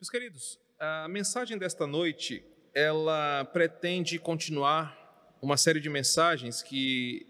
[0.00, 7.26] Meus queridos, a mensagem desta noite, ela pretende continuar uma série de mensagens que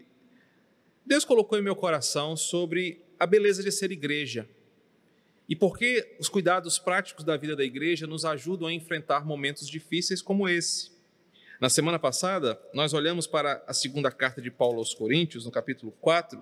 [1.03, 4.47] Deus colocou em meu coração sobre a beleza de ser igreja.
[5.49, 10.21] E porque os cuidados práticos da vida da igreja nos ajudam a enfrentar momentos difíceis
[10.21, 10.91] como esse.
[11.59, 15.91] Na semana passada, nós olhamos para a segunda carta de Paulo aos Coríntios, no capítulo
[15.93, 16.39] 4,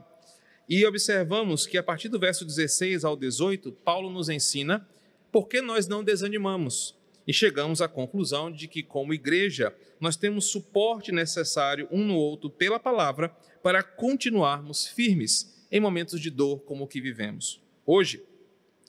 [0.67, 4.85] e observamos que a partir do verso 16 ao 18, Paulo nos ensina
[5.31, 6.95] por que nós não desanimamos?
[7.27, 12.49] E chegamos à conclusão de que, como igreja, nós temos suporte necessário um no outro
[12.49, 13.29] pela palavra
[13.61, 17.61] para continuarmos firmes em momentos de dor como o que vivemos.
[17.85, 18.23] Hoje,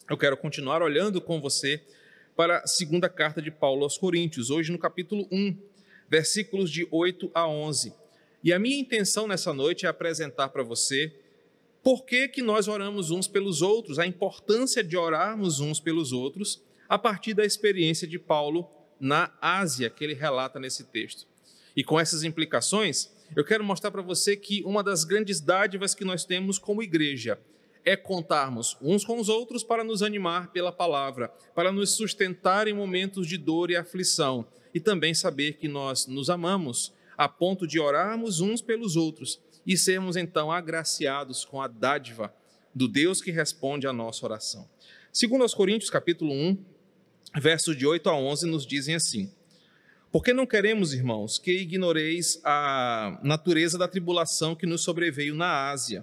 [0.08, 1.82] eu quero continuar olhando com você
[2.36, 5.56] para a segunda carta de Paulo aos Coríntios, hoje no capítulo 1,
[6.08, 7.92] versículos de 8 a 11.
[8.44, 11.12] E a minha intenção nessa noite é apresentar para você
[11.82, 16.62] por que, que nós oramos uns pelos outros, a importância de orarmos uns pelos outros,
[16.88, 18.68] a partir da experiência de Paulo
[19.00, 21.26] na Ásia, que ele relata nesse texto.
[21.76, 26.04] E com essas implicações, eu quero mostrar para você que uma das grandes dádivas que
[26.04, 27.38] nós temos como igreja
[27.84, 32.74] é contarmos uns com os outros para nos animar pela palavra, para nos sustentar em
[32.74, 37.80] momentos de dor e aflição, e também saber que nós nos amamos a ponto de
[37.80, 42.34] orarmos uns pelos outros e sermos então agraciados com a dádiva
[42.74, 44.66] do Deus que responde à nossa oração.
[45.12, 46.64] Segundo aos Coríntios, capítulo 1,
[47.38, 49.30] versos de 8 a 11, nos dizem assim:
[50.10, 56.02] Porque não queremos, irmãos, que ignoreis a natureza da tribulação que nos sobreveio na Ásia,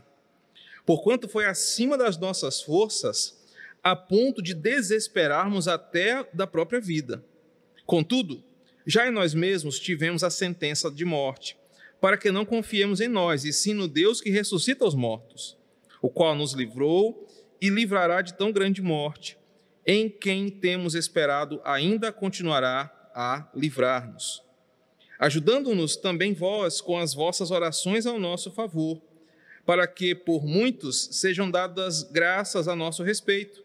[0.85, 3.35] porquanto foi acima das nossas forças,
[3.83, 7.25] a ponto de desesperarmos até da própria vida.
[7.83, 8.43] Contudo,
[8.85, 11.57] já em nós mesmos tivemos a sentença de morte
[11.99, 15.57] para que não confiemos em nós, e sim no Deus que ressuscita os mortos,
[16.01, 17.27] o qual nos livrou
[17.61, 19.37] e livrará de tão grande morte,
[19.85, 24.43] em quem temos esperado ainda continuará a livrar-nos.
[25.17, 29.01] Ajudando-nos também vós com as vossas orações ao nosso favor,
[29.65, 33.63] para que por muitos sejam dadas graças a nosso respeito,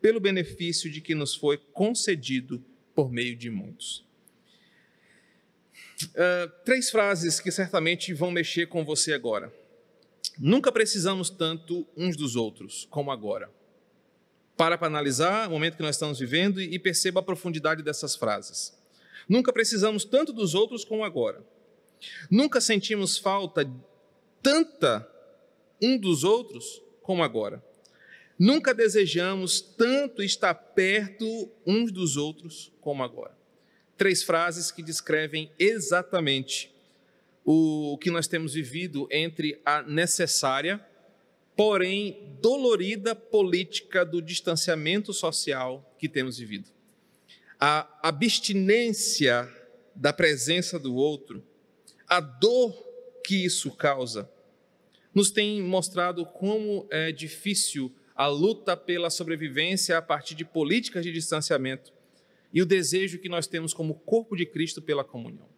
[0.00, 4.05] pelo benefício de que nos foi concedido por meio de muitos.
[6.04, 9.52] Uh, três frases que certamente vão mexer com você agora.
[10.38, 13.50] Nunca precisamos tanto uns dos outros como agora.
[14.56, 18.76] Para para analisar o momento que nós estamos vivendo e perceba a profundidade dessas frases.
[19.26, 21.42] Nunca precisamos tanto dos outros como agora.
[22.30, 23.68] Nunca sentimos falta
[24.42, 25.08] tanta
[25.80, 27.64] um dos outros como agora.
[28.38, 33.34] Nunca desejamos tanto estar perto uns dos outros como agora
[33.96, 36.74] três frases que descrevem exatamente
[37.44, 40.84] o que nós temos vivido entre a necessária,
[41.54, 46.70] porém dolorida política do distanciamento social que temos vivido.
[47.58, 49.48] A abstinência
[49.94, 51.42] da presença do outro,
[52.06, 52.74] a dor
[53.24, 54.28] que isso causa,
[55.14, 61.12] nos tem mostrado como é difícil a luta pela sobrevivência a partir de políticas de
[61.12, 61.95] distanciamento
[62.52, 65.48] e o desejo que nós temos como corpo de Cristo pela comunhão.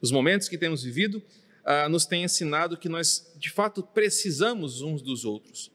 [0.00, 1.22] Os momentos que temos vivido
[1.64, 5.70] ah, nos têm ensinado que nós, de fato, precisamos uns dos outros.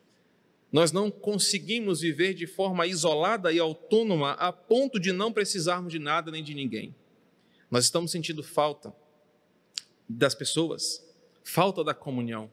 [0.71, 5.99] Nós não conseguimos viver de forma isolada e autônoma a ponto de não precisarmos de
[5.99, 6.93] nada nem de ninguém.
[7.69, 8.93] Nós estamos sentindo falta
[10.07, 11.03] das pessoas,
[11.43, 12.51] falta da comunhão.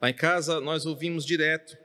[0.00, 1.76] Lá em casa nós ouvimos direto,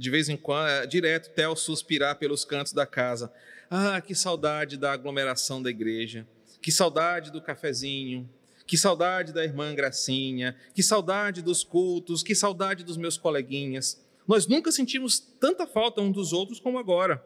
[0.00, 3.30] de vez em quando, eh, direto, Theo suspirar pelos cantos da casa.
[3.70, 6.26] Ah, que saudade da aglomeração da igreja,
[6.62, 8.26] que saudade do cafezinho,
[8.66, 14.02] que saudade da irmã Gracinha, que saudade dos cultos, que saudade dos meus coleguinhas.
[14.26, 17.22] Nós nunca sentimos tanta falta uns dos outros como agora.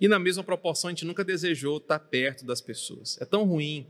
[0.00, 3.20] E na mesma proporção, a gente nunca desejou estar perto das pessoas.
[3.20, 3.88] É tão ruim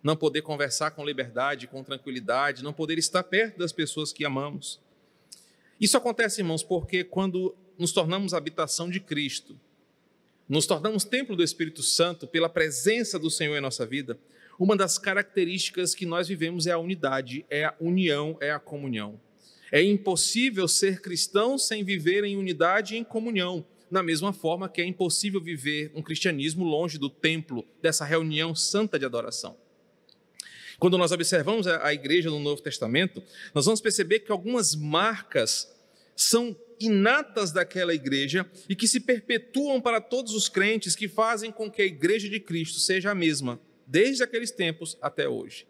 [0.00, 4.78] não poder conversar com liberdade, com tranquilidade, não poder estar perto das pessoas que amamos.
[5.80, 9.58] Isso acontece, irmãos, porque quando nos tornamos habitação de Cristo,
[10.48, 14.18] nos tornamos templo do Espírito Santo pela presença do Senhor em nossa vida,
[14.58, 19.20] uma das características que nós vivemos é a unidade, é a união, é a comunhão.
[19.72, 24.80] É impossível ser cristão sem viver em unidade e em comunhão, da mesma forma que
[24.80, 29.56] é impossível viver um cristianismo longe do templo, dessa reunião santa de adoração.
[30.78, 33.22] Quando nós observamos a igreja no Novo Testamento,
[33.54, 35.72] nós vamos perceber que algumas marcas
[36.14, 41.70] são inatas daquela igreja e que se perpetuam para todos os crentes, que fazem com
[41.70, 45.66] que a igreja de Cristo seja a mesma, desde aqueles tempos até hoje.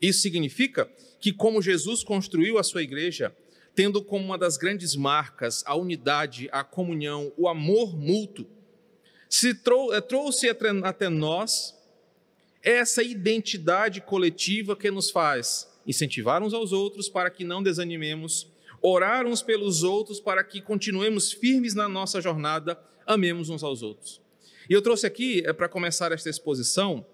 [0.00, 0.90] Isso significa
[1.20, 3.34] que, como Jesus construiu a sua igreja,
[3.74, 8.46] tendo como uma das grandes marcas a unidade, a comunhão, o amor mútuo,
[9.28, 11.76] se trou eh, trouxe até nós
[12.62, 19.26] essa identidade coletiva que nos faz incentivar uns aos outros para que não desanimemos, orar
[19.26, 24.20] uns pelos outros para que continuemos firmes na nossa jornada, amemos uns aos outros.
[24.68, 27.06] E eu trouxe aqui, é, para começar esta exposição,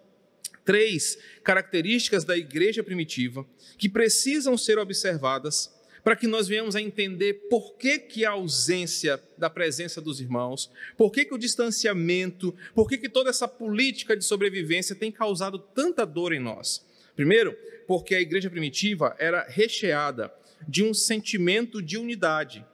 [0.64, 3.46] três características da igreja primitiva
[3.78, 5.72] que precisam ser observadas
[6.02, 10.70] para que nós venhamos a entender por que, que a ausência da presença dos irmãos,
[10.99, 15.58] por que, que o distanciamento, por que, que toda essa política de sobrevivência tem causado
[15.58, 16.84] tanta dor em nós.
[17.17, 17.56] Primeiro,
[17.87, 20.31] porque a igreja primitiva era recheada
[20.69, 22.64] de um sentimento de unidade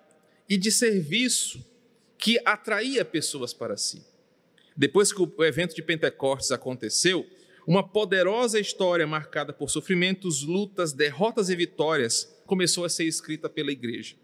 [0.48, 1.64] e de serviço
[2.18, 4.04] que atraía pessoas para si.
[4.76, 7.26] Depois que o evento de Pentecostes aconteceu,
[7.66, 13.70] uma poderosa história marcada por sofrimentos, lutas, derrotas e vitórias começou a ser escrita pela
[13.70, 14.16] igreja.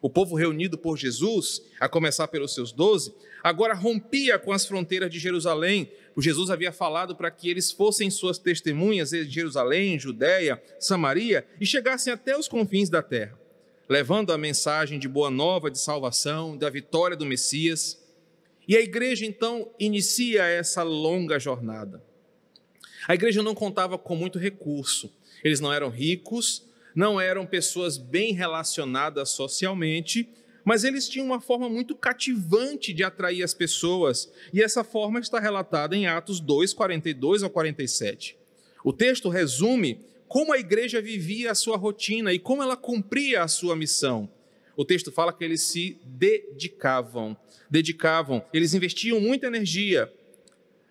[0.00, 3.12] O povo reunido por Jesus, a começar pelos seus doze,
[3.42, 8.08] agora rompia com as fronteiras de Jerusalém, pois Jesus havia falado para que eles fossem
[8.08, 13.36] suas testemunhas em Jerusalém, Judéia, Samaria e chegassem até os confins da terra,
[13.88, 18.00] levando a mensagem de boa nova de salvação, da vitória do Messias.
[18.68, 22.00] E a igreja então inicia essa longa jornada.
[23.08, 25.12] A igreja não contava com muito recurso,
[25.42, 26.67] eles não eram ricos,
[26.98, 30.28] não eram pessoas bem relacionadas socialmente,
[30.64, 35.38] mas eles tinham uma forma muito cativante de atrair as pessoas, e essa forma está
[35.38, 38.36] relatada em Atos 2, 42 ao 47.
[38.84, 43.48] O texto resume como a igreja vivia a sua rotina e como ela cumpria a
[43.48, 44.28] sua missão.
[44.76, 47.36] O texto fala que eles se dedicavam,
[47.70, 50.12] dedicavam, eles investiam muita energia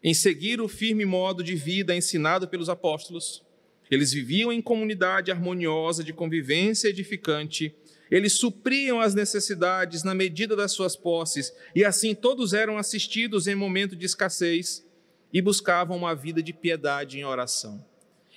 [0.01, 3.45] em seguir o firme modo de vida ensinado pelos apóstolos,
[3.89, 7.73] eles viviam em comunidade harmoniosa de convivência edificante.
[8.11, 13.55] Eles supriam as necessidades na medida das suas posses, e assim todos eram assistidos em
[13.55, 14.85] momento de escassez
[15.31, 17.83] e buscavam uma vida de piedade em oração.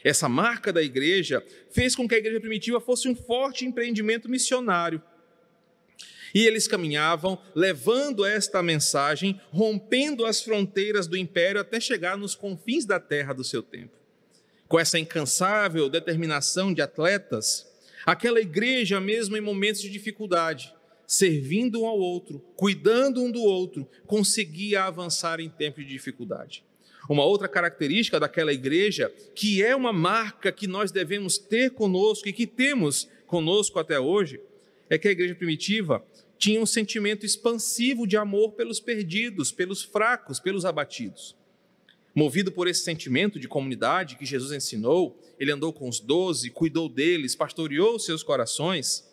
[0.03, 5.03] Essa marca da igreja fez com que a igreja primitiva fosse um forte empreendimento missionário.
[6.35, 12.87] E eles caminhavam levando esta mensagem, rompendo as fronteiras do império até chegar nos confins
[12.87, 14.00] da terra do seu tempo
[14.71, 17.67] com essa incansável determinação de atletas,
[18.07, 20.73] aquela igreja, mesmo em momentos de dificuldade,
[21.09, 26.63] servindo um ao outro, cuidando um do outro, conseguia avançar em tempos de dificuldade.
[27.09, 32.33] Uma outra característica daquela igreja, que é uma marca que nós devemos ter conosco e
[32.33, 34.41] que temos conosco até hoje,
[34.89, 36.01] é que a igreja primitiva
[36.39, 41.40] tinha um sentimento expansivo de amor pelos perdidos, pelos fracos, pelos abatidos.
[42.15, 46.89] Movido por esse sentimento de comunidade que Jesus ensinou, ele andou com os doze, cuidou
[46.89, 49.09] deles, pastoreou seus corações.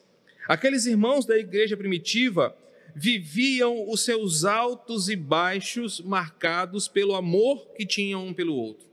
[0.47, 2.57] Aqueles irmãos da igreja primitiva
[2.95, 8.87] viviam os seus altos e baixos marcados pelo amor que tinham um pelo outro.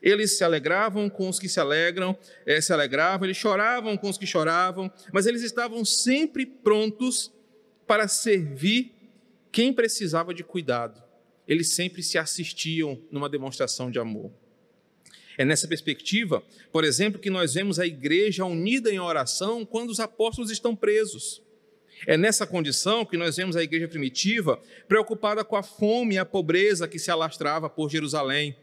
[0.00, 2.16] Eles se alegravam com os que se alegram,
[2.46, 7.32] eh, se alegravam, eles choravam com os que choravam, mas eles estavam sempre prontos
[7.84, 8.94] para servir
[9.50, 11.07] quem precisava de cuidado
[11.48, 14.30] eles sempre se assistiam numa demonstração de amor.
[15.38, 19.98] É nessa perspectiva, por exemplo, que nós vemos a igreja unida em oração quando os
[19.98, 21.42] apóstolos estão presos.
[22.06, 26.24] É nessa condição que nós vemos a igreja primitiva preocupada com a fome e a
[26.24, 28.54] pobreza que se alastrava por Jerusalém.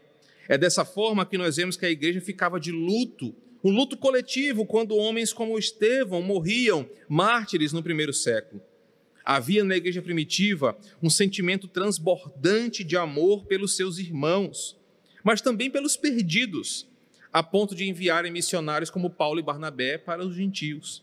[0.48, 3.34] É dessa forma que nós vemos que a igreja ficava de luto,
[3.64, 8.62] um luto coletivo, quando homens como Estevão morriam, mártires no primeiro século.
[9.28, 14.78] Havia na igreja primitiva um sentimento transbordante de amor pelos seus irmãos,
[15.24, 16.86] mas também pelos perdidos,
[17.32, 21.02] a ponto de enviarem missionários como Paulo e Barnabé para os gentios.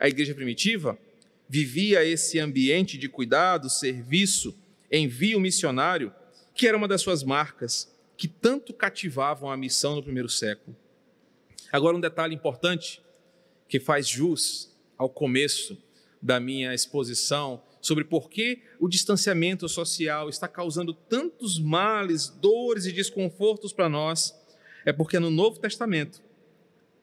[0.00, 0.98] A igreja primitiva
[1.46, 4.56] vivia esse ambiente de cuidado, serviço,
[4.90, 6.10] envio missionário,
[6.54, 10.74] que era uma das suas marcas, que tanto cativavam a missão no primeiro século.
[11.70, 13.02] Agora, um detalhe importante
[13.68, 15.76] que faz jus ao começo
[16.20, 22.92] da minha exposição sobre por que o distanciamento social está causando tantos males, dores e
[22.92, 24.34] desconfortos para nós,
[24.84, 26.22] é porque no Novo Testamento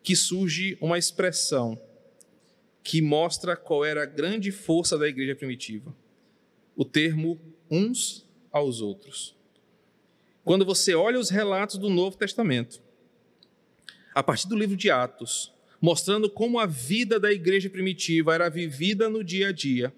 [0.03, 1.81] que surge uma expressão
[2.83, 5.95] que mostra qual era a grande força da igreja primitiva.
[6.75, 7.41] O termo
[7.71, 9.35] uns aos outros.
[10.43, 12.79] Quando você olha os relatos do Novo Testamento,
[14.13, 15.51] a partir do livro de Atos,
[15.85, 19.93] mostrando como a vida da igreja primitiva era vivida no dia a dia,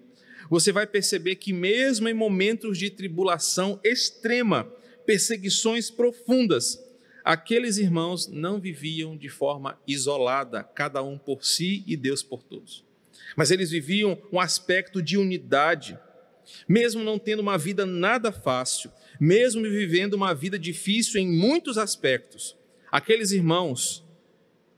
[0.50, 4.70] você vai perceber que, mesmo em momentos de tribulação extrema,
[5.06, 6.78] perseguições profundas,
[7.24, 12.84] aqueles irmãos não viviam de forma isolada, cada um por si e Deus por todos.
[13.34, 15.98] Mas eles viviam um aspecto de unidade.
[16.68, 22.54] mesmo não tendo uma vida nada fácil, mesmo vivendo uma vida difícil em muitos aspectos,
[22.90, 24.06] aqueles irmãos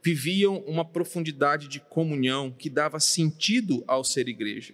[0.01, 4.73] viviam uma profundidade de comunhão que dava sentido ao ser igreja.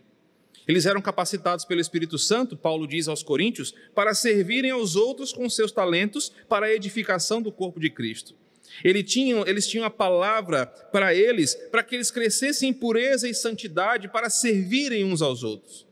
[0.68, 5.50] Eles eram capacitados pelo Espírito Santo, Paulo diz aos Coríntios, para servirem aos outros com
[5.50, 8.36] seus talentos para a edificação do corpo de Cristo.
[8.84, 13.34] Eles tinham, eles tinham a palavra para eles, para que eles crescessem em pureza e
[13.34, 15.88] santidade, para servirem uns aos outros.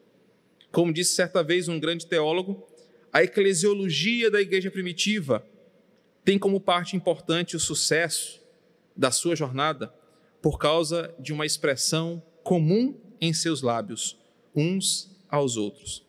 [0.73, 2.67] Como disse certa vez um grande teólogo,
[3.13, 5.45] a eclesiologia da igreja primitiva
[6.25, 8.44] tem como parte importante o sucesso
[8.95, 9.93] da sua jornada
[10.41, 14.17] por causa de uma expressão comum em seus lábios,
[14.55, 16.05] uns aos outros.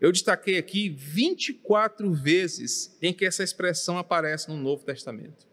[0.00, 5.50] Eu destaquei aqui 24 vezes em que essa expressão aparece no Novo Testamento.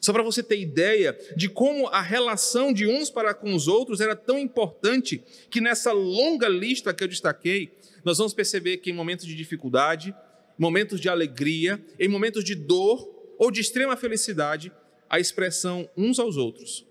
[0.00, 4.00] Só para você ter ideia de como a relação de uns para com os outros
[4.00, 7.72] era tão importante que nessa longa lista que eu destaquei,
[8.04, 10.14] nós vamos perceber que em momentos de dificuldade,
[10.56, 14.72] momentos de alegria, em momentos de dor ou de extrema felicidade,
[15.08, 16.86] a expressão uns aos outros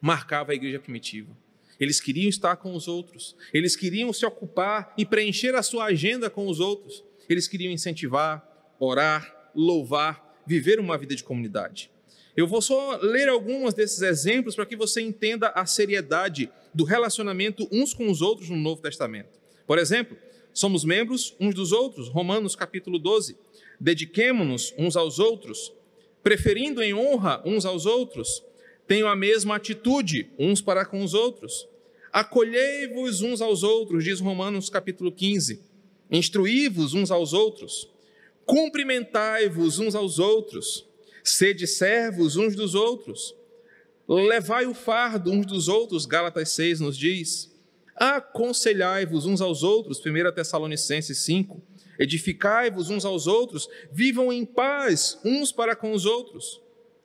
[0.00, 1.36] marcava a igreja primitiva.
[1.78, 6.28] Eles queriam estar com os outros, eles queriam se ocupar e preencher a sua agenda
[6.28, 8.46] com os outros, eles queriam incentivar,
[8.80, 11.90] orar, louvar, viver uma vida de comunidade.
[12.36, 17.68] Eu vou só ler alguns desses exemplos para que você entenda a seriedade do relacionamento
[17.70, 19.38] uns com os outros no Novo Testamento.
[19.66, 20.16] Por exemplo,
[20.52, 23.36] somos membros uns dos outros, Romanos capítulo 12.
[23.80, 25.72] Dediquemo-nos uns aos outros,
[26.22, 28.42] preferindo em honra uns aos outros,
[28.86, 31.68] tenham a mesma atitude uns para com os outros.
[32.12, 35.62] Acolhei-vos uns aos outros, diz Romanos capítulo 15.
[36.10, 37.90] Instruí-vos uns aos outros.
[38.46, 40.86] Cumprimentai-vos uns aos outros.
[41.22, 43.34] Sede servos uns dos outros.
[44.08, 47.54] Levai o fardo uns dos outros, Gálatas 6 nos diz.
[47.94, 51.62] Aconselhai-vos uns aos outros, 1 Tessalonicenses 5
[51.98, 56.60] edificai-vos uns aos outros, vivam em paz uns para com os outros,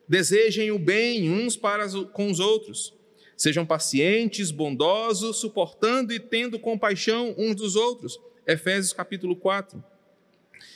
[0.08, 2.94] desejem o bem uns para com os outros,
[3.36, 8.20] sejam pacientes, bondosos, suportando e tendo compaixão uns dos outros.
[8.46, 9.84] Efésios capítulo 4.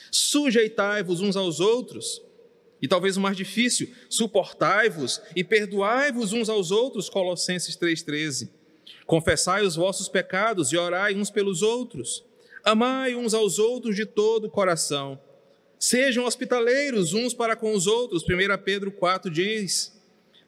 [0.09, 2.21] Sujeitai-vos uns aos outros,
[2.81, 8.49] e talvez o mais difícil, suportai-vos e perdoai-vos uns aos outros, Colossenses 3,13.
[9.05, 12.26] Confessai os vossos pecados e orai uns pelos outros
[12.63, 15.19] Amai uns aos outros de todo o coração.
[15.79, 18.23] Sejam hospitaleiros uns para com os outros.
[18.23, 18.27] 1
[18.63, 19.97] Pedro 4 diz: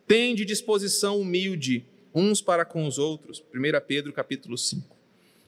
[0.07, 3.43] Tende disposição humilde uns para com os outros.
[3.53, 4.97] 1 Pedro capítulo 5.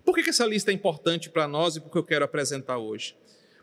[0.05, 3.15] Por que essa lista é importante para nós e porque eu quero apresentar hoje?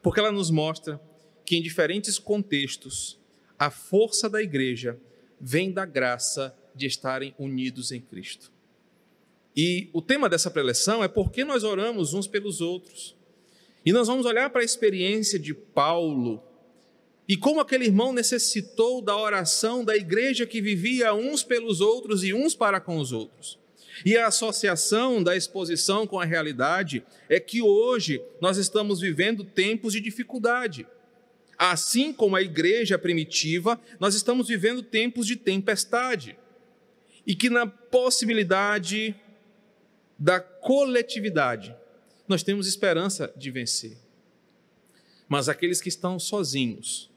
[0.03, 1.01] Porque ela nos mostra
[1.45, 3.19] que em diferentes contextos
[3.59, 4.99] a força da igreja
[5.41, 8.53] vem da graça de estarem unidos em Cristo.
[9.61, 13.17] E o tema dessa preleção é por que nós oramos uns pelos outros.
[13.85, 16.41] E nós vamos olhar para a experiência de Paulo
[17.27, 22.33] e como aquele irmão necessitou da oração da igreja que vivia uns pelos outros e
[22.33, 23.59] uns para com os outros.
[24.07, 29.93] E a associação da exposição com a realidade é que hoje nós estamos vivendo tempos
[29.93, 30.87] de dificuldade.
[31.59, 36.39] Assim como a igreja primitiva, nós estamos vivendo tempos de tempestade.
[37.27, 39.17] E que na possibilidade
[40.19, 41.75] da coletividade,
[42.27, 43.97] nós temos esperança de vencer.
[45.29, 47.11] Mas aqueles que estão sozinhos,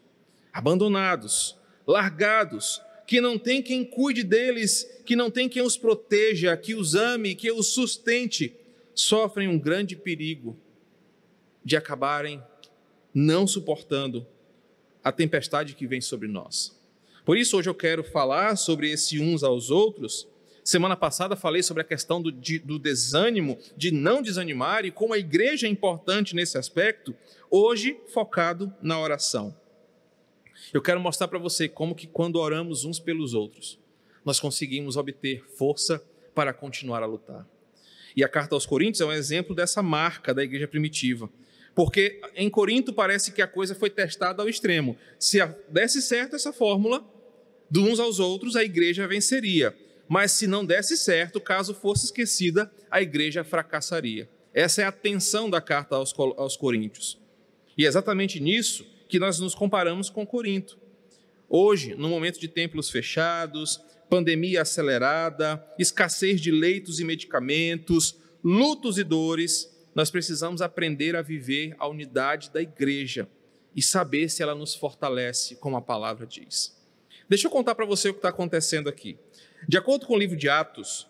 [0.54, 6.76] abandonados, largados, que não tem quem cuide deles, que não tem quem os proteja, que
[6.76, 8.56] os ame, que os sustente,
[8.94, 10.58] sofrem um grande perigo
[11.64, 12.42] de acabarem
[13.14, 14.26] não suportando
[15.04, 16.80] a tempestade que vem sobre nós.
[17.26, 20.28] Por isso, hoje eu quero falar sobre esse uns aos outros
[20.64, 25.14] Semana passada falei sobre a questão do, de, do desânimo, de não desanimar e como
[25.14, 27.16] a igreja é importante nesse aspecto.
[27.50, 29.56] Hoje, focado na oração.
[30.72, 33.80] Eu quero mostrar para você como que quando oramos uns pelos outros,
[34.24, 36.04] nós conseguimos obter força
[36.36, 37.48] para continuar a lutar.
[38.16, 41.28] E a carta aos Coríntios é um exemplo dessa marca da igreja primitiva.
[41.74, 44.96] Porque em Corinto parece que a coisa foi testada ao extremo.
[45.18, 45.40] Se
[45.70, 47.04] desse certo essa fórmula,
[47.70, 49.76] de uns aos outros, a igreja venceria
[50.12, 54.30] mas se não desse certo, caso fosse esquecida, a igreja fracassaria.
[54.54, 57.18] Essa é a tensão da carta aos, aos Coríntios.
[57.78, 60.78] E é exatamente nisso que nós nos comparamos com Corinto.
[61.48, 69.06] Hoje, no momento de templos fechados, pandemia acelerada, escassez de leitos e medicamentos, lutos e
[69.06, 73.30] dores, nós precisamos aprender a viver a unidade da igreja
[73.74, 76.78] e saber se ela nos fortalece, como a palavra diz.
[77.30, 79.18] Deixa eu contar para você o que está acontecendo aqui.
[79.68, 81.08] De acordo com o livro de Atos,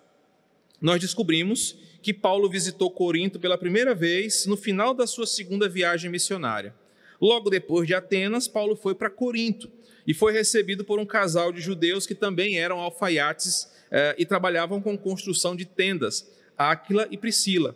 [0.82, 6.10] nós descobrimos que Paulo visitou Corinto pela primeira vez no final da sua segunda viagem
[6.10, 6.74] missionária.
[7.20, 9.70] Logo depois de Atenas, Paulo foi para Corinto
[10.08, 14.82] e foi recebido por um casal de judeus que também eram alfaiates eh, e trabalhavam
[14.82, 16.28] com construção de tendas,
[16.58, 17.76] Áquila e Priscila.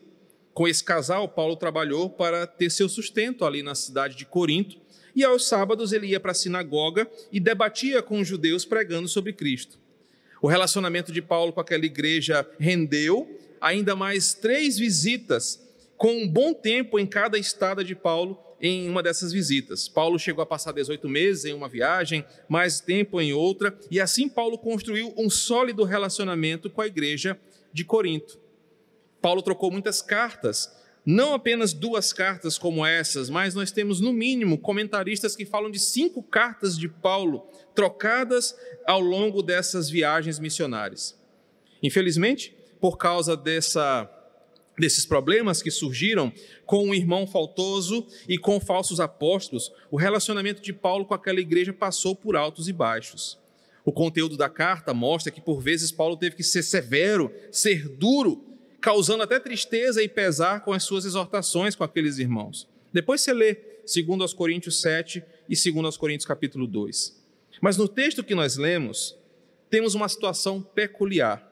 [0.52, 4.78] Com esse casal, Paulo trabalhou para ter seu sustento ali na cidade de Corinto,
[5.16, 9.32] e aos sábados ele ia para a sinagoga e debatia com os judeus pregando sobre
[9.32, 9.78] Cristo.
[10.46, 13.28] O relacionamento de Paulo com aquela igreja rendeu
[13.60, 15.60] ainda mais três visitas,
[15.98, 19.90] com um bom tempo em cada estada de Paulo em uma dessas visitas.
[19.90, 24.30] Paulo chegou a passar 18 meses em uma viagem, mais tempo em outra, e assim
[24.30, 27.40] Paulo construiu um sólido relacionamento com a igreja
[27.74, 28.40] de Corinto.
[29.20, 30.72] Paulo trocou muitas cartas,
[31.06, 35.80] não apenas duas cartas como essas, mas nós temos no mínimo comentaristas que falam de
[35.80, 38.56] cinco cartas de Paulo trocadas
[38.88, 41.16] ao longo dessas viagens missionárias.
[41.84, 44.12] Infelizmente, por causa dessa
[44.78, 46.34] desses problemas que surgiram
[46.66, 51.72] com um irmão faltoso e com falsos apóstolos, o relacionamento de Paulo com aquela igreja
[51.72, 53.40] passou por altos e baixos.
[53.86, 58.44] O conteúdo da carta mostra que por vezes Paulo teve que ser severo, ser duro,
[58.86, 62.68] causando até tristeza e pesar com as suas exortações com aqueles irmãos.
[62.94, 67.20] Depois você lê 2 Coríntios 7 e 2 Coríntios capítulo 2.
[67.60, 69.18] Mas no texto que nós lemos,
[69.72, 71.52] temos uma situação peculiar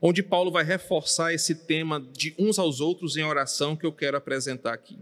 [0.00, 4.16] onde Paulo vai reforçar esse tema de uns aos outros em oração que eu quero
[4.16, 4.98] apresentar aqui.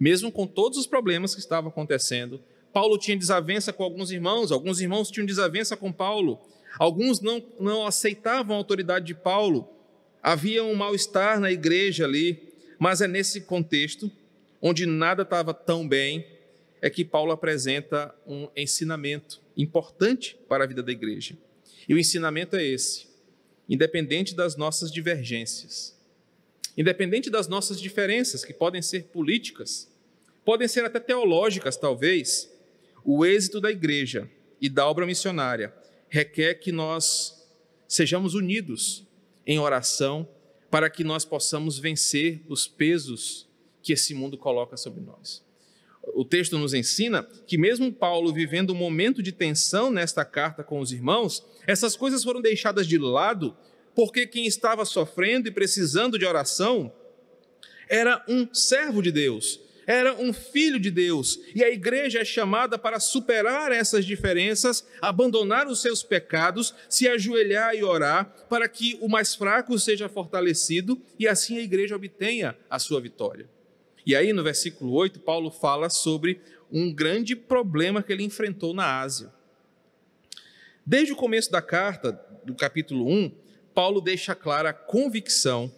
[0.00, 4.80] Mesmo com todos os problemas que estavam acontecendo, Paulo tinha desavença com alguns irmãos, alguns
[4.80, 6.40] irmãos tinham desavença com Paulo,
[6.76, 9.68] alguns não, não aceitavam a autoridade de Paulo,
[10.22, 14.10] havia um mal-estar na igreja ali, mas é nesse contexto,
[14.60, 16.26] onde nada estava tão bem,
[16.80, 21.36] é que Paulo apresenta um ensinamento importante para a vida da igreja.
[21.88, 23.08] E o ensinamento é esse:
[23.68, 25.98] independente das nossas divergências,
[26.76, 29.90] independente das nossas diferenças, que podem ser políticas,
[30.44, 32.50] podem ser até teológicas, talvez,
[33.04, 35.74] o êxito da igreja e da obra missionária
[36.08, 37.42] requer que nós
[37.88, 39.06] sejamos unidos
[39.46, 40.28] em oração
[40.70, 43.48] para que nós possamos vencer os pesos
[43.82, 45.44] que esse mundo coloca sobre nós.
[46.14, 50.80] O texto nos ensina que, mesmo Paulo vivendo um momento de tensão nesta carta com
[50.80, 53.56] os irmãos, essas coisas foram deixadas de lado
[53.94, 56.92] porque quem estava sofrendo e precisando de oração
[57.88, 62.78] era um servo de Deus, era um filho de Deus, e a igreja é chamada
[62.78, 69.08] para superar essas diferenças, abandonar os seus pecados, se ajoelhar e orar, para que o
[69.08, 73.48] mais fraco seja fortalecido e assim a igreja obtenha a sua vitória.
[74.04, 76.40] E aí, no versículo 8, Paulo fala sobre
[76.70, 79.32] um grande problema que ele enfrentou na Ásia.
[80.84, 83.30] Desde o começo da carta, do capítulo 1,
[83.74, 85.72] Paulo deixa clara a convicção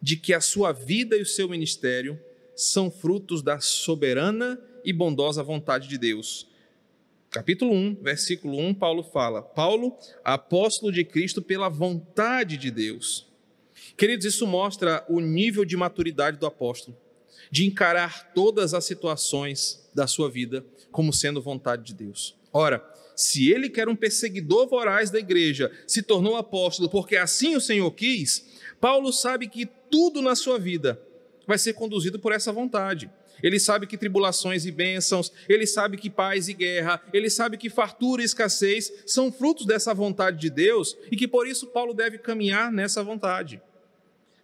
[0.00, 2.18] de que a sua vida e o seu ministério
[2.58, 6.48] são frutos da soberana e bondosa vontade de Deus.
[7.30, 13.28] Capítulo 1, versículo 1, Paulo fala: Paulo, apóstolo de Cristo pela vontade de Deus.
[13.96, 16.96] Queridos, isso mostra o nível de maturidade do apóstolo
[17.48, 22.36] de encarar todas as situações da sua vida como sendo vontade de Deus.
[22.52, 27.54] Ora, se ele que era um perseguidor voraz da igreja se tornou apóstolo porque assim
[27.54, 28.46] o Senhor quis,
[28.80, 31.00] Paulo sabe que tudo na sua vida
[31.48, 33.10] vai ser conduzido por essa vontade.
[33.42, 37.70] Ele sabe que tribulações e bênçãos, ele sabe que paz e guerra, ele sabe que
[37.70, 42.18] fartura e escassez são frutos dessa vontade de Deus e que por isso Paulo deve
[42.18, 43.62] caminhar nessa vontade.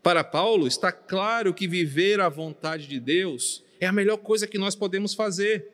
[0.02, 4.56] Para Paulo, está claro que viver a vontade de Deus é a melhor coisa que
[4.56, 5.68] nós podemos fazer,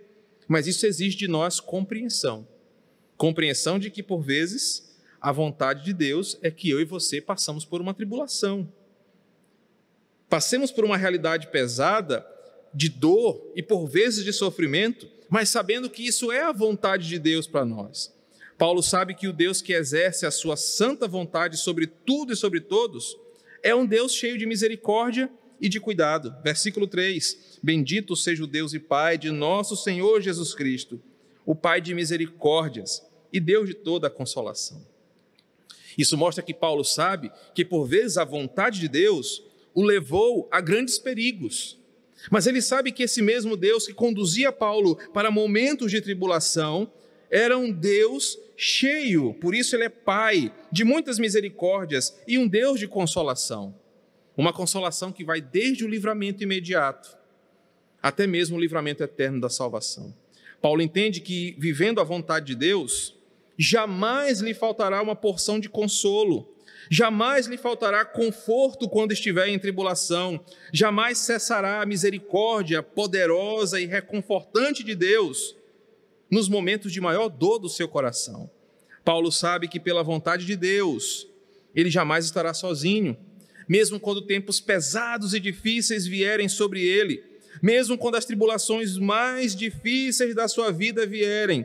[0.49, 2.47] mas isso exige de nós compreensão.
[3.17, 7.65] Compreensão de que, por vezes, a vontade de Deus é que eu e você passamos
[7.65, 8.69] por uma tribulação.
[10.31, 12.25] Passemos por uma realidade pesada
[12.73, 17.19] de dor e, por vezes, de sofrimento, mas sabendo que isso é a vontade de
[17.19, 18.15] Deus para nós.
[18.57, 22.61] Paulo sabe que o Deus que exerce a sua santa vontade sobre tudo e sobre
[22.61, 23.17] todos
[23.61, 25.29] é um Deus cheio de misericórdia
[25.61, 26.33] e de cuidado.
[26.45, 31.03] Versículo 3: Bendito seja o Deus e Pai de nosso Senhor Jesus Cristo,
[31.45, 34.87] o Pai de misericórdias e Deus de toda a consolação.
[35.99, 39.43] Isso mostra que Paulo sabe que, por vezes, a vontade de Deus
[39.75, 41.79] o levou a grandes perigos.
[42.31, 46.93] Mas ele sabe que esse mesmo Deus que conduzia Paulo para momentos de tribulação
[47.31, 52.79] era um Deus cheio, por isso ele é Pai de muitas misericórdias e um Deus
[52.79, 53.75] de consolação.
[54.37, 57.21] Uma consolação que vai desde o livramento imediato
[58.03, 60.15] até mesmo o livramento eterno da salvação.
[60.61, 63.17] Paulo entende que, vivendo a vontade de Deus,
[63.59, 66.49] jamais lhe faltará uma porção de consolo,
[66.93, 74.83] Jamais lhe faltará conforto quando estiver em tribulação, jamais cessará a misericórdia poderosa e reconfortante
[74.83, 75.55] de Deus
[76.29, 78.51] nos momentos de maior dor do seu coração.
[79.05, 81.29] Paulo sabe que, pela vontade de Deus,
[81.77, 83.17] ele jamais estará sozinho,
[83.69, 87.23] mesmo quando tempos pesados e difíceis vierem sobre ele,
[87.63, 91.65] mesmo quando as tribulações mais difíceis da sua vida vierem.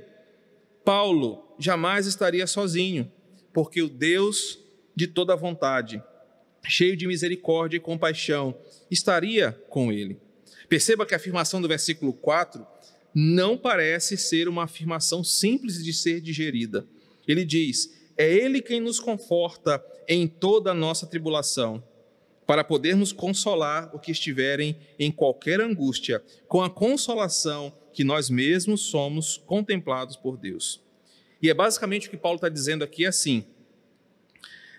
[0.83, 3.11] Paulo jamais estaria sozinho,
[3.51, 4.63] porque o Deus
[4.95, 6.01] de toda vontade,
[6.63, 8.57] cheio de misericórdia e compaixão,
[8.89, 10.19] estaria com ele.
[10.67, 12.65] Perceba que a afirmação do versículo 4
[13.13, 16.85] não parece ser uma afirmação simples de ser digerida.
[17.27, 21.83] Ele diz: É Ele quem nos conforta em toda a nossa tribulação,
[22.45, 28.81] para podermos consolar o que estiverem em qualquer angústia, com a consolação que nós mesmos
[28.81, 30.81] somos contemplados por Deus.
[31.41, 33.45] E é basicamente o que Paulo está dizendo aqui é assim: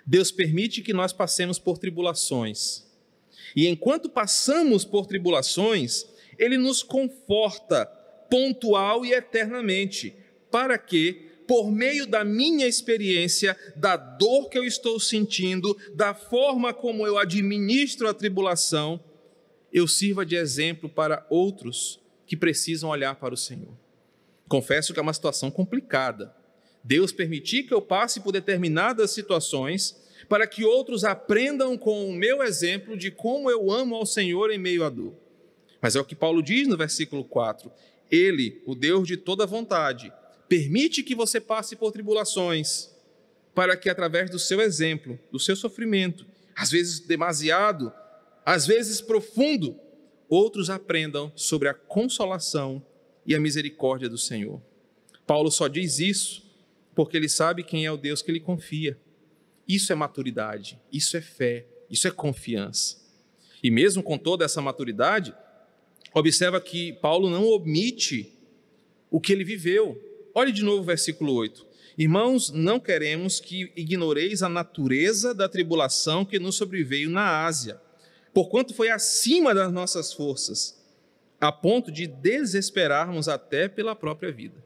[0.06, 2.84] Deus permite que nós passemos por tribulações.
[3.56, 6.06] E enquanto passamos por tribulações,
[6.38, 7.86] Ele nos conforta
[8.30, 10.14] pontual e eternamente,
[10.50, 16.72] para que, por meio da minha experiência, da dor que eu estou sentindo, da forma
[16.72, 19.02] como eu administro a tribulação,
[19.72, 23.74] eu sirva de exemplo para outros que precisam olhar para o Senhor.
[24.48, 26.34] Confesso que é uma situação complicada,
[26.86, 29.96] Deus permitir que eu passe por determinadas situações
[30.28, 34.58] para que outros aprendam com o meu exemplo de como eu amo ao Senhor em
[34.58, 35.12] meio à dor.
[35.82, 37.72] Mas é o que Paulo diz no versículo 4:
[38.08, 40.12] Ele, o Deus de toda vontade,
[40.48, 42.88] permite que você passe por tribulações,
[43.52, 47.92] para que através do seu exemplo, do seu sofrimento, às vezes demasiado,
[48.44, 49.76] às vezes profundo,
[50.28, 52.80] outros aprendam sobre a consolação
[53.26, 54.62] e a misericórdia do Senhor.
[55.26, 56.45] Paulo só diz isso
[56.96, 58.98] porque ele sabe quem é o Deus que ele confia.
[59.68, 62.96] Isso é maturidade, isso é fé, isso é confiança.
[63.62, 65.34] E mesmo com toda essa maturidade,
[66.14, 68.32] observa que Paulo não omite
[69.10, 70.02] o que ele viveu.
[70.34, 71.66] Olhe de novo o versículo 8.
[71.98, 77.80] Irmãos, não queremos que ignoreis a natureza da tribulação que nos sobreveio na Ásia,
[78.32, 80.82] porquanto foi acima das nossas forças,
[81.38, 84.65] a ponto de desesperarmos até pela própria vida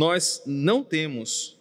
[0.00, 1.58] nós não temos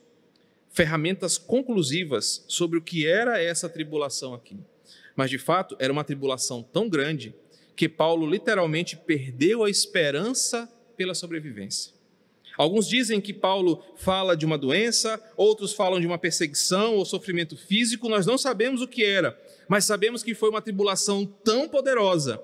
[0.69, 4.58] ferramentas conclusivas sobre o que era essa tribulação aqui.
[5.13, 7.36] Mas de fato, era uma tribulação tão grande
[7.75, 11.91] que Paulo literalmente perdeu a esperança pela sobrevivência.
[12.58, 17.58] Alguns dizem que Paulo fala de uma doença, outros falam de uma perseguição ou sofrimento
[17.58, 22.41] físico, nós não sabemos o que era, mas sabemos que foi uma tribulação tão poderosa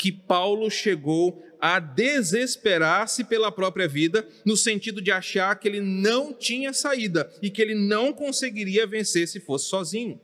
[0.00, 6.32] que Paulo chegou a desesperar-se pela própria vida, no sentido de achar que ele não
[6.32, 10.18] tinha saída e que ele não conseguiria vencer se fosse sozinho.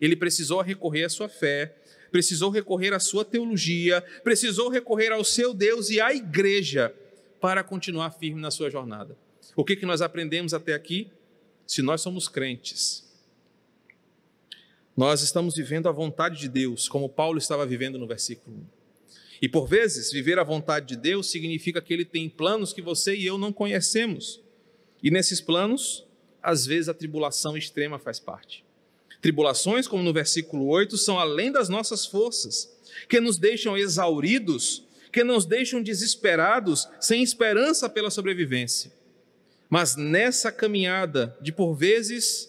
[0.00, 1.76] Ele precisou recorrer à sua fé,
[2.10, 6.92] precisou recorrer à sua teologia, precisou recorrer ao seu Deus e à igreja
[7.40, 9.16] para continuar firme na sua jornada.
[9.54, 11.08] O que, que nós aprendemos até aqui?
[11.64, 13.08] Se nós somos crentes,
[14.96, 18.83] nós estamos vivendo a vontade de Deus, como Paulo estava vivendo no versículo 1.
[19.44, 23.14] E por vezes, viver a vontade de Deus significa que Ele tem planos que você
[23.14, 24.42] e eu não conhecemos.
[25.02, 26.06] E nesses planos,
[26.42, 28.64] às vezes a tribulação extrema faz parte.
[29.20, 32.74] Tribulações, como no versículo 8, são além das nossas forças,
[33.06, 38.90] que nos deixam exauridos, que nos deixam desesperados, sem esperança pela sobrevivência.
[39.68, 42.48] Mas nessa caminhada de, por vezes,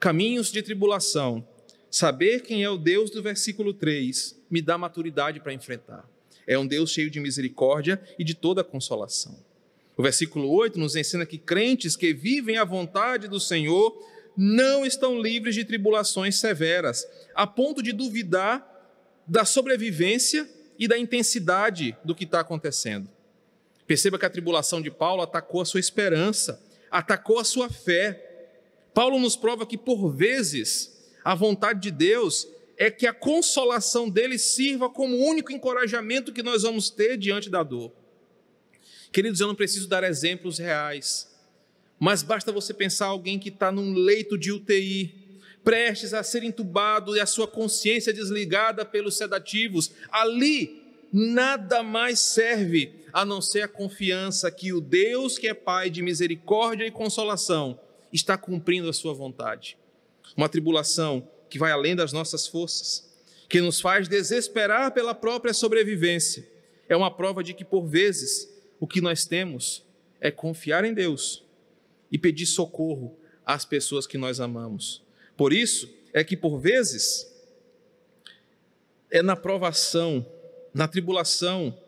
[0.00, 1.46] caminhos de tribulação,
[1.90, 6.10] saber quem é o Deus do versículo 3 me dá maturidade para enfrentar.
[6.46, 9.38] É um Deus cheio de misericórdia e de toda consolação.
[9.96, 13.96] O versículo 8 nos ensina que crentes que vivem a vontade do Senhor
[14.36, 18.66] não estão livres de tribulações severas, a ponto de duvidar
[19.26, 23.08] da sobrevivência e da intensidade do que está acontecendo.
[23.86, 28.50] Perceba que a tribulação de Paulo atacou a sua esperança, atacou a sua fé.
[28.94, 34.38] Paulo nos prova que, por vezes, a vontade de Deus é que a consolação dele
[34.38, 37.92] sirva como único encorajamento que nós vamos ter diante da dor.
[39.12, 41.30] Queridos, eu não preciso dar exemplos reais,
[41.98, 45.14] mas basta você pensar alguém que está num leito de UTI,
[45.62, 49.92] prestes a ser entubado e a sua consciência desligada pelos sedativos.
[50.10, 50.82] Ali,
[51.12, 56.02] nada mais serve a não ser a confiança que o Deus que é Pai de
[56.02, 57.78] misericórdia e consolação
[58.12, 59.76] está cumprindo a sua vontade.
[60.36, 63.06] Uma tribulação que vai além das nossas forças,
[63.46, 66.48] que nos faz desesperar pela própria sobrevivência.
[66.88, 68.48] É uma prova de que, por vezes,
[68.80, 69.84] o que nós temos
[70.18, 71.44] é confiar em Deus
[72.10, 75.02] e pedir socorro às pessoas que nós amamos.
[75.36, 77.30] Por isso, é que, por vezes,
[79.10, 80.26] é na provação,
[80.72, 81.78] na tribulação,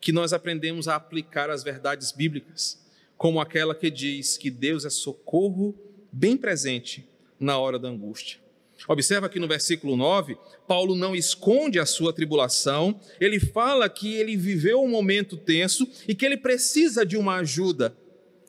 [0.00, 2.80] que nós aprendemos a aplicar as verdades bíblicas,
[3.16, 5.74] como aquela que diz que Deus é socorro
[6.12, 7.08] bem presente
[7.40, 8.43] na hora da angústia.
[8.86, 10.36] Observa que no versículo 9,
[10.68, 16.14] Paulo não esconde a sua tribulação, ele fala que ele viveu um momento tenso e
[16.14, 17.96] que ele precisa de uma ajuda,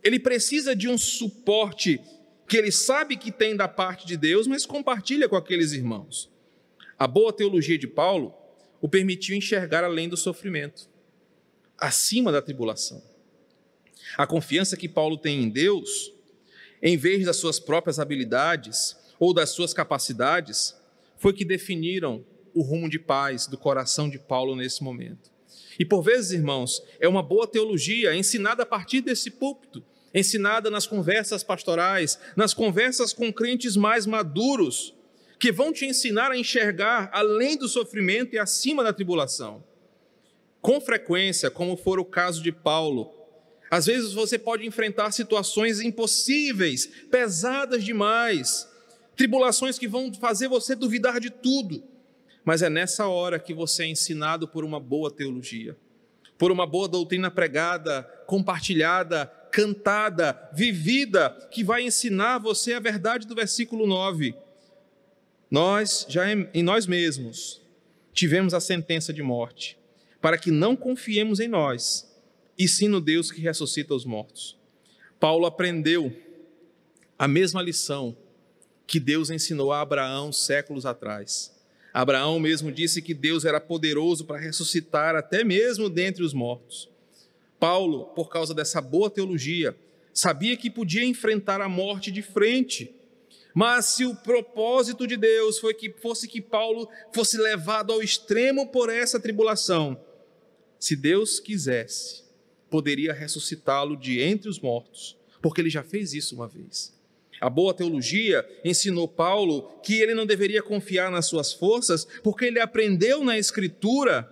[0.04, 2.00] ele precisa de um suporte
[2.48, 6.30] que ele sabe que tem da parte de Deus, mas compartilha com aqueles irmãos.
[7.00, 8.34] A boa teologia de Paulo
[8.82, 10.88] o permitiu enxergar além do sofrimento,
[11.78, 13.02] acima da tribulação.
[14.18, 16.14] A confiança que Paulo tem em Deus,
[16.82, 20.76] em vez das suas próprias habilidades ou das suas capacidades,
[21.18, 22.24] foi que definiram
[22.54, 25.32] o rumo de paz do coração de Paulo nesse momento.
[25.78, 30.88] E por vezes, irmãos, é uma boa teologia ensinada a partir desse púlpito, ensinada nas
[30.88, 34.94] conversas pastorais, nas conversas com crentes mais maduros,
[35.38, 39.64] que vão te ensinar a enxergar além do sofrimento e acima da tribulação.
[40.62, 43.14] Com frequência, como for o caso de Paulo,
[43.70, 48.68] às vezes você pode enfrentar situações impossíveis, pesadas demais,
[49.16, 51.84] tribulações que vão fazer você duvidar de tudo.
[52.44, 55.76] Mas é nessa hora que você é ensinado por uma boa teologia,
[56.38, 63.34] por uma boa doutrina pregada, compartilhada, cantada, vivida, que vai ensinar você a verdade do
[63.34, 64.36] versículo 9.
[65.50, 67.62] Nós, já em nós mesmos,
[68.14, 69.78] tivemos a sentença de morte,
[70.22, 72.12] para que não confiemos em nós,
[72.58, 74.58] e sim no Deus que ressuscita os mortos.
[75.20, 76.16] Paulo aprendeu
[77.18, 78.16] a mesma lição
[78.88, 81.54] que Deus ensinou a Abraão séculos atrás.
[81.94, 86.90] Abraão mesmo disse que Deus era poderoso para ressuscitar até mesmo dentre os mortos.
[87.60, 89.76] Paulo, por causa dessa boa teologia,
[90.14, 92.94] sabia que podia enfrentar a morte de frente.
[93.54, 98.68] Mas se o propósito de Deus foi que fosse que Paulo fosse levado ao extremo
[98.68, 99.98] por essa tribulação,
[100.78, 102.24] se Deus quisesse,
[102.70, 106.95] poderia ressuscitá-lo de entre os mortos, porque ele já fez isso uma vez.
[107.46, 112.60] A boa teologia ensinou Paulo que ele não deveria confiar nas suas forças, porque ele
[112.60, 114.28] aprendeu na Escritura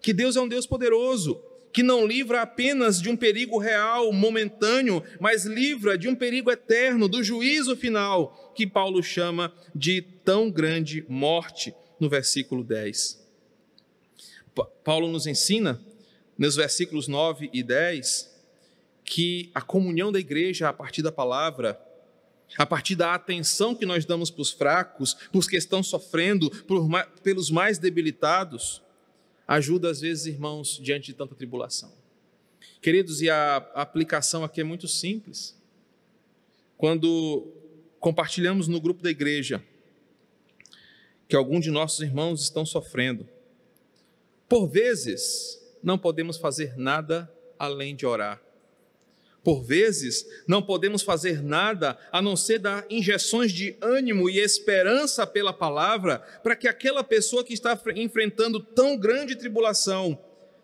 [0.00, 5.02] que Deus é um Deus poderoso, que não livra apenas de um perigo real, momentâneo,
[5.18, 11.04] mas livra de um perigo eterno, do juízo final, que Paulo chama de tão grande
[11.08, 13.26] morte, no versículo 10.
[14.84, 15.82] Paulo nos ensina,
[16.38, 18.32] nos versículos 9 e 10,
[19.04, 21.84] que a comunhão da igreja a partir da palavra
[22.56, 26.50] a partir da atenção que nós damos para os fracos, para os que estão sofrendo,
[27.22, 28.82] pelos mais debilitados,
[29.46, 31.92] ajuda às vezes, irmãos, diante de tanta tribulação.
[32.80, 35.56] Queridos, e a aplicação aqui é muito simples.
[36.76, 37.52] Quando
[37.98, 39.62] compartilhamos no grupo da igreja
[41.28, 43.28] que algum de nossos irmãos estão sofrendo,
[44.48, 48.40] por vezes não podemos fazer nada além de orar.
[49.46, 55.24] Por vezes, não podemos fazer nada a não ser dar injeções de ânimo e esperança
[55.24, 60.18] pela palavra, para que aquela pessoa que está enfrentando tão grande tribulação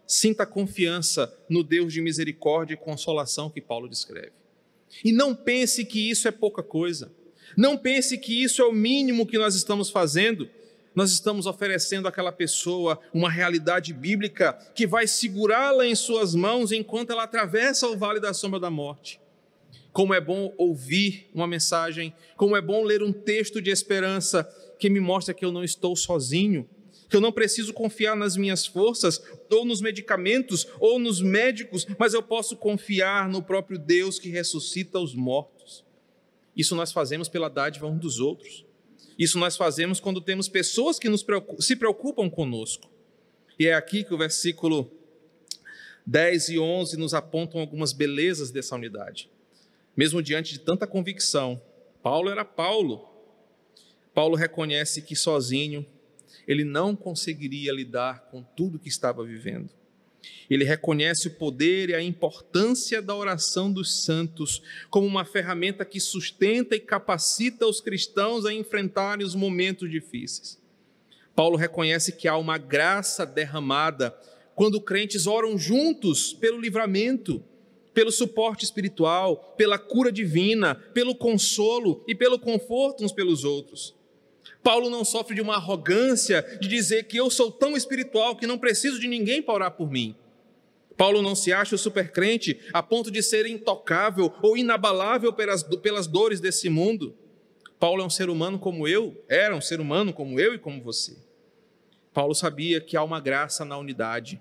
[0.05, 4.33] sinta confiança no Deus de misericórdia e consolação que Paulo descreve.
[5.05, 7.13] E não pense que isso é pouca coisa.
[7.57, 10.51] Não pense que isso é o mínimo que nós estamos fazendo
[10.95, 17.11] nós estamos oferecendo àquela pessoa uma realidade bíblica que vai segurá-la em suas mãos enquanto
[17.11, 19.21] ela atravessa o vale da sombra da morte.
[19.93, 24.89] Como é bom ouvir uma mensagem, como é bom ler um texto de esperança que
[24.89, 26.69] me mostra que eu não estou sozinho,
[27.09, 32.15] que eu não preciso confiar nas minhas forças, ou nos medicamentos, ou nos médicos, mas
[32.15, 35.85] eu posso confiar no próprio Deus que ressuscita os mortos.
[36.57, 38.65] Isso nós fazemos pela dádiva um dos outros.
[39.19, 42.91] Isso nós fazemos quando temos pessoas que nos preocupam, se preocupam conosco.
[43.59, 44.91] E é aqui que o versículo
[46.07, 49.31] 10 e 11 nos apontam algumas belezas dessa unidade.
[49.97, 51.61] Mesmo diante de tanta convicção,
[52.03, 53.09] Paulo era Paulo.
[54.15, 55.87] Paulo reconhece que sozinho
[56.47, 59.71] ele não conseguiria lidar com tudo que estava vivendo.
[60.49, 66.01] Ele reconhece o poder e a importância da oração dos santos como uma ferramenta que
[66.01, 70.61] sustenta e capacita os cristãos a enfrentarem os momentos difíceis.
[71.35, 74.17] Paulo reconhece que há uma graça derramada
[74.55, 77.43] quando crentes oram juntos pelo livramento,
[77.95, 83.95] pelo suporte espiritual, pela cura divina, pelo consolo e pelo conforto uns pelos outros.
[84.63, 88.59] Paulo não sofre de uma arrogância de dizer que eu sou tão espiritual que não
[88.59, 90.15] preciso de ninguém para orar por mim.
[90.97, 96.07] Paulo não se acha o supercrente a ponto de ser intocável ou inabalável pelas, pelas
[96.07, 97.15] dores desse mundo.
[97.79, 100.81] Paulo é um ser humano como eu, era um ser humano como eu e como
[100.81, 101.17] você.
[102.15, 104.41] Paulo sabia que há uma graça na unidade.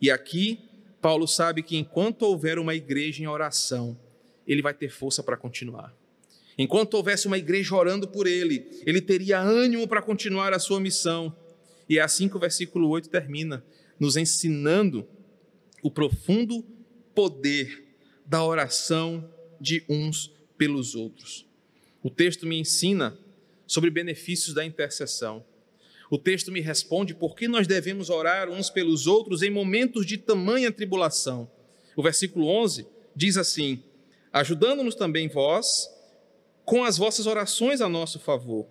[0.00, 0.60] E aqui,
[1.00, 3.98] Paulo sabe que enquanto houver uma igreja em oração,
[4.46, 5.92] ele vai ter força para continuar.
[6.58, 11.34] Enquanto houvesse uma igreja orando por ele, ele teria ânimo para continuar a sua missão.
[11.88, 13.64] E é assim que o versículo 8 termina,
[14.00, 15.06] nos ensinando
[15.82, 16.64] o profundo
[17.14, 17.84] poder
[18.24, 19.28] da oração
[19.60, 21.46] de uns pelos outros.
[22.02, 23.18] O texto me ensina
[23.66, 25.44] sobre benefícios da intercessão.
[26.10, 30.16] O texto me responde por que nós devemos orar uns pelos outros em momentos de
[30.16, 31.50] tamanha tribulação.
[31.96, 33.82] O versículo 11 diz assim:
[34.32, 35.88] Ajudando-nos também vós
[36.66, 38.66] com as vossas orações a nosso favor,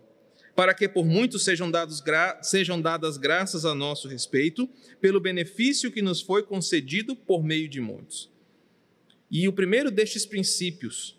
[0.53, 2.03] para que por muitos sejam, dados
[2.41, 7.79] sejam dadas graças a nosso respeito, pelo benefício que nos foi concedido por meio de
[7.79, 8.29] muitos.
[9.31, 11.17] E o primeiro destes princípios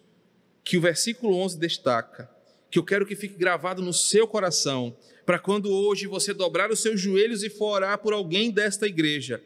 [0.63, 2.31] que o versículo 11 destaca,
[2.71, 6.81] que eu quero que fique gravado no seu coração, para quando hoje você dobrar os
[6.81, 9.43] seus joelhos e for orar por alguém desta igreja,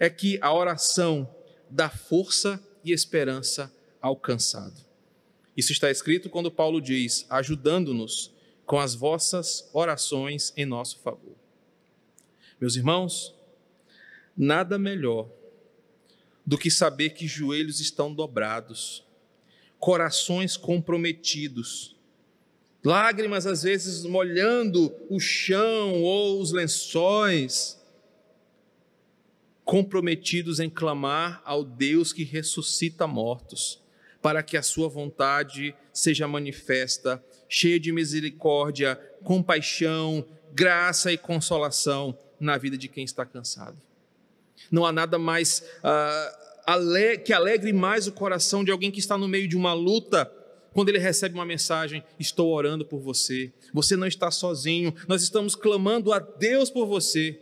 [0.00, 1.32] é que a oração
[1.70, 4.85] dá força e esperança ao cansado.
[5.56, 8.32] Isso está escrito quando Paulo diz: ajudando-nos
[8.64, 11.36] com as vossas orações em nosso favor.
[12.60, 13.34] Meus irmãos,
[14.36, 15.28] nada melhor
[16.44, 19.06] do que saber que joelhos estão dobrados
[19.78, 21.94] corações comprometidos,
[22.84, 27.80] lágrimas às vezes molhando o chão ou os lençóis,
[29.64, 33.80] comprometidos em clamar ao Deus que ressuscita mortos,
[34.22, 42.56] para que a sua vontade seja manifesta, cheia de misericórdia, compaixão, graça e consolação na
[42.58, 43.76] vida de quem está cansado.
[44.70, 49.28] Não há nada mais uh, que alegre mais o coração de alguém que está no
[49.28, 50.30] meio de uma luta,
[50.72, 55.54] quando ele recebe uma mensagem: Estou orando por você, você não está sozinho, nós estamos
[55.54, 57.40] clamando a Deus por você.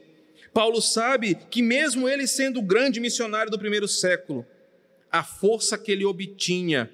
[0.53, 4.47] Paulo sabe que, mesmo ele sendo o grande missionário do primeiro século,
[5.15, 6.91] a força que ele obtinha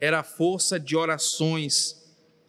[0.00, 2.02] era a força de orações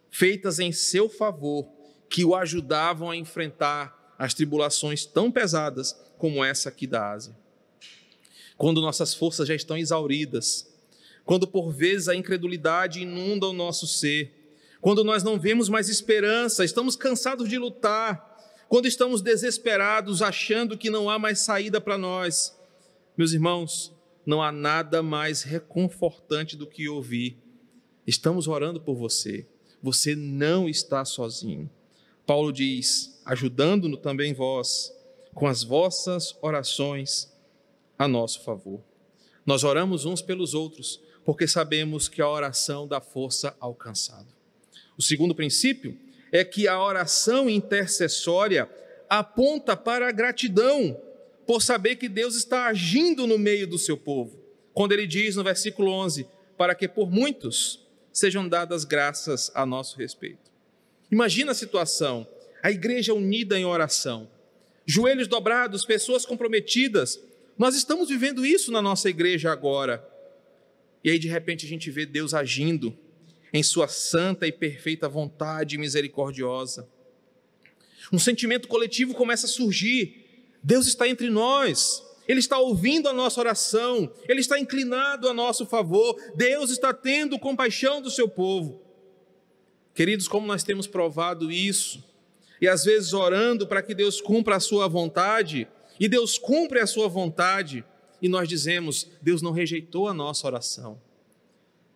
[0.10, 1.68] feitas em seu favor,
[2.10, 7.36] que o ajudavam a enfrentar as tribulações tão pesadas como essa aqui da Ásia
[8.58, 10.68] quando nossas forças já estão exauridas,
[11.24, 14.34] quando por vezes a incredulidade inunda o nosso ser,
[14.80, 18.34] quando nós não vemos mais esperança, estamos cansados de lutar,
[18.68, 22.56] quando estamos desesperados, achando que não há mais saída para nós.
[23.18, 23.95] Meus irmãos,
[24.26, 27.38] não há nada mais reconfortante do que ouvir:
[28.06, 29.48] estamos orando por você,
[29.82, 31.70] você não está sozinho.
[32.26, 34.92] Paulo diz: ajudando-no também vós,
[35.34, 37.32] com as vossas orações
[37.98, 38.82] a nosso favor.
[39.46, 44.28] Nós oramos uns pelos outros, porque sabemos que a oração dá força ao cansado.
[44.98, 45.98] O segundo princípio
[46.32, 48.70] é que a oração intercessória
[49.10, 51.00] aponta para a gratidão
[51.46, 54.40] por saber que Deus está agindo no meio do seu povo.
[54.74, 56.28] Quando ele diz no versículo 11:
[56.58, 60.52] Para que por muitos sejam dadas graças a nosso respeito.
[61.12, 62.28] Imagina a situação:
[62.64, 64.30] a igreja unida em oração,
[64.86, 67.20] joelhos dobrados, pessoas comprometidas,
[67.58, 70.06] nós estamos vivendo isso na nossa igreja agora.
[71.04, 72.98] E aí, de repente, a gente vê Deus agindo
[73.54, 76.90] em Sua santa e perfeita vontade misericordiosa.
[78.12, 80.25] Um sentimento coletivo começa a surgir.
[80.66, 85.64] Deus está entre nós, Ele está ouvindo a nossa oração, Ele está inclinado a nosso
[85.64, 88.82] favor, Deus está tendo compaixão do seu povo.
[89.94, 92.04] Queridos, como nós temos provado isso,
[92.60, 95.68] e às vezes orando para que Deus cumpra a Sua vontade,
[96.00, 97.86] e Deus cumpre a sua vontade,
[98.20, 101.00] e nós dizemos: Deus não rejeitou a nossa oração.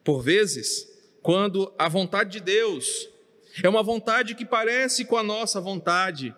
[0.04, 0.88] Por vezes,
[1.24, 3.10] quando a vontade de Deus
[3.64, 6.34] é uma vontade que parece com a nossa vontade,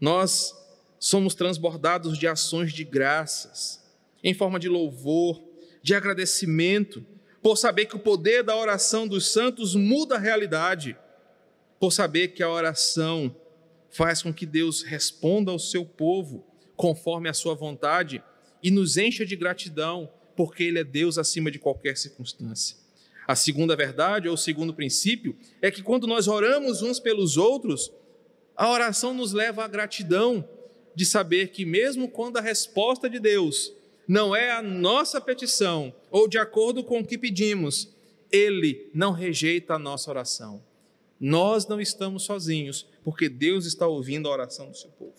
[0.00, 0.54] nós
[0.98, 3.84] somos transbordados de ações de graças,
[4.22, 5.42] em forma de louvor,
[5.82, 7.04] de agradecimento,
[7.42, 10.96] por saber que o poder da oração dos santos muda a realidade,
[11.78, 13.34] por saber que a oração
[13.90, 16.44] faz com que Deus responda ao seu povo
[16.74, 18.22] conforme a sua vontade
[18.62, 22.76] e nos encha de gratidão, porque Ele é Deus acima de qualquer circunstância.
[23.26, 27.92] A segunda verdade, ou o segundo princípio, é que quando nós oramos uns pelos outros,
[28.56, 30.48] a oração nos leva à gratidão
[30.96, 33.70] de saber que, mesmo quando a resposta de Deus
[34.08, 37.90] não é a nossa petição ou de acordo com o que pedimos,
[38.32, 40.64] Ele não rejeita a nossa oração.
[41.20, 45.14] Nós não estamos sozinhos, porque Deus está ouvindo a oração do seu povo.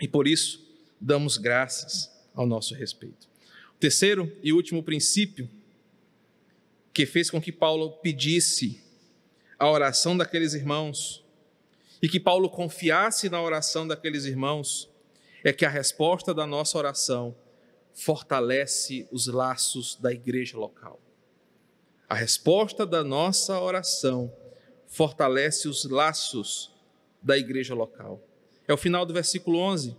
[0.00, 0.66] E por isso,
[1.00, 3.28] damos graças ao nosso respeito.
[3.76, 5.48] O terceiro e último princípio
[6.92, 8.80] que fez com que Paulo pedisse
[9.56, 11.24] a oração daqueles irmãos
[12.02, 14.90] e que Paulo confiasse na oração daqueles irmãos,
[15.42, 17.36] é que a resposta da nossa oração
[17.92, 21.00] fortalece os laços da igreja local.
[22.08, 24.32] A resposta da nossa oração
[24.86, 26.72] fortalece os laços
[27.22, 28.22] da igreja local.
[28.66, 29.96] É o final do versículo 11.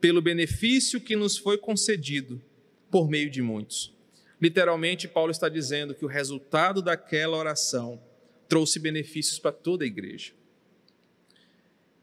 [0.00, 2.42] Pelo benefício que nos foi concedido
[2.90, 3.94] por meio de muitos.
[4.40, 8.02] Literalmente, Paulo está dizendo que o resultado daquela oração
[8.48, 10.32] trouxe benefícios para toda a igreja.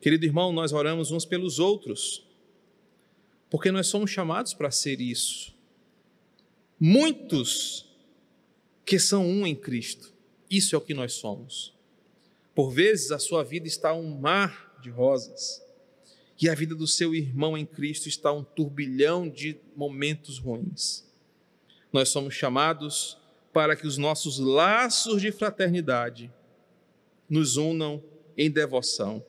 [0.01, 2.25] Querido irmão, nós oramos uns pelos outros,
[3.51, 5.53] porque nós somos chamados para ser isso.
[6.79, 7.87] Muitos
[8.83, 10.11] que são um em Cristo,
[10.49, 11.75] isso é o que nós somos.
[12.55, 15.61] Por vezes a sua vida está um mar de rosas,
[16.41, 21.07] e a vida do seu irmão em Cristo está um turbilhão de momentos ruins.
[21.93, 23.19] Nós somos chamados
[23.53, 26.33] para que os nossos laços de fraternidade
[27.29, 28.03] nos unam
[28.35, 29.23] em devoção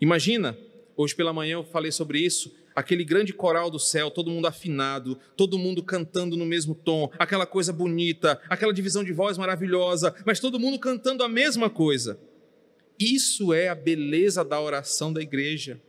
[0.00, 0.56] Imagina,
[0.94, 5.18] hoje pela manhã eu falei sobre isso, aquele grande coral do céu, todo mundo afinado,
[5.34, 10.38] todo mundo cantando no mesmo tom, aquela coisa bonita, aquela divisão de voz maravilhosa, mas
[10.38, 12.20] todo mundo cantando a mesma coisa.
[12.98, 15.80] Isso é a beleza da oração da igreja.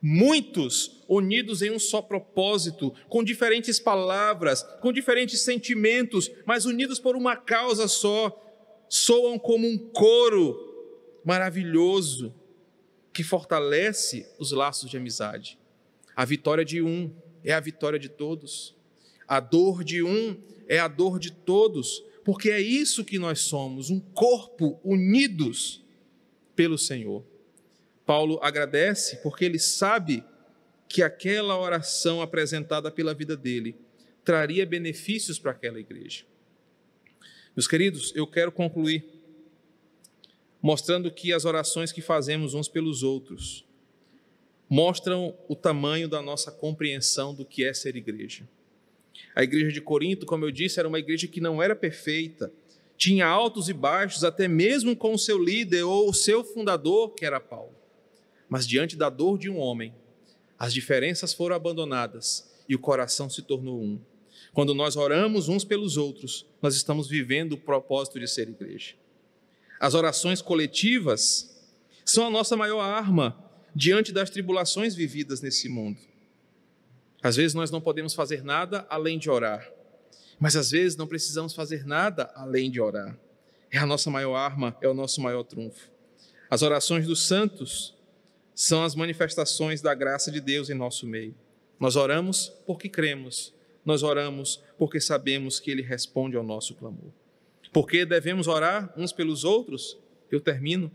[0.00, 7.16] Muitos unidos em um só propósito, com diferentes palavras, com diferentes sentimentos, mas unidos por
[7.16, 8.30] uma causa só,
[8.88, 10.56] soam como um coro
[11.24, 12.34] maravilhoso
[13.18, 15.58] que fortalece os laços de amizade.
[16.14, 17.12] A vitória de um
[17.42, 18.76] é a vitória de todos.
[19.26, 23.90] A dor de um é a dor de todos, porque é isso que nós somos,
[23.90, 25.84] um corpo unidos
[26.54, 27.26] pelo Senhor.
[28.06, 30.22] Paulo agradece porque ele sabe
[30.88, 33.74] que aquela oração apresentada pela vida dele
[34.22, 36.24] traria benefícios para aquela igreja.
[37.56, 39.04] Meus queridos, eu quero concluir
[40.60, 43.64] mostrando que as orações que fazemos uns pelos outros
[44.68, 48.46] mostram o tamanho da nossa compreensão do que é ser igreja.
[49.34, 52.52] A igreja de Corinto, como eu disse, era uma igreja que não era perfeita,
[52.96, 57.24] tinha altos e baixos, até mesmo com o seu líder ou o seu fundador, que
[57.24, 57.74] era Paulo.
[58.48, 59.94] Mas diante da dor de um homem,
[60.58, 64.00] as diferenças foram abandonadas e o coração se tornou um.
[64.52, 68.94] Quando nós oramos uns pelos outros, nós estamos vivendo o propósito de ser igreja.
[69.80, 71.56] As orações coletivas
[72.04, 73.36] são a nossa maior arma
[73.74, 75.98] diante das tribulações vividas nesse mundo.
[77.22, 79.70] Às vezes nós não podemos fazer nada além de orar,
[80.38, 83.18] mas às vezes não precisamos fazer nada além de orar.
[83.70, 85.90] É a nossa maior arma, é o nosso maior trunfo.
[86.50, 87.94] As orações dos santos
[88.54, 91.34] são as manifestações da graça de Deus em nosso meio.
[91.78, 93.54] Nós oramos porque cremos,
[93.84, 97.12] nós oramos porque sabemos que Ele responde ao nosso clamor.
[97.72, 99.98] Porque devemos orar uns pelos outros?
[100.30, 100.90] Eu termino.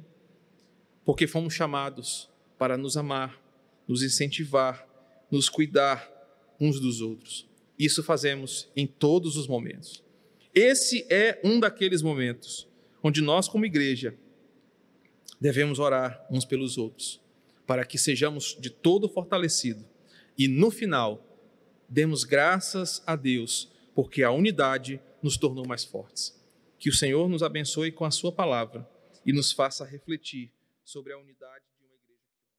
[1.06, 3.42] Porque fomos chamados para nos amar,
[3.88, 4.88] nos incentivar,
[5.30, 6.10] nos cuidar
[6.60, 7.48] uns dos outros.
[7.78, 10.04] Isso fazemos em todos os momentos.
[10.54, 12.68] Esse é um daqueles momentos
[13.02, 14.16] onde nós, como igreja,
[15.42, 17.20] devemos orar uns pelos outros,
[17.68, 19.84] para que sejamos de todo fortalecidos
[20.38, 21.22] e, no final,
[21.90, 26.42] demos graças a Deus, porque a unidade nos tornou mais fortes.
[26.84, 28.86] Que o Senhor nos abençoe com a Sua palavra
[29.26, 30.52] e nos faça refletir
[30.84, 31.73] sobre a unidade de